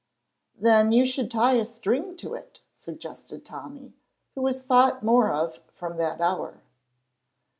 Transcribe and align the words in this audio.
"Then 0.55 0.91
you 0.91 1.05
should 1.05 1.29
tie 1.29 1.53
a 1.57 1.63
string 1.63 2.17
to 2.17 2.33
it," 2.33 2.61
suggested 2.75 3.45
Tommy, 3.45 3.93
who 4.33 4.41
was 4.41 4.63
thought 4.63 5.03
more 5.03 5.29
of 5.31 5.59
from 5.75 5.97
that 5.97 6.19
hour. 6.19 6.63